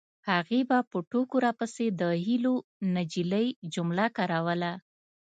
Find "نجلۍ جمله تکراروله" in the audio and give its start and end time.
2.95-4.71